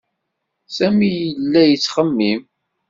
[0.75, 2.41] Sami yella yettxemmim.